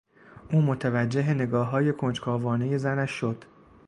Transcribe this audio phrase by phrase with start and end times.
[0.51, 3.43] او متوجه نگاههای کنجکاوانهی زنش شد.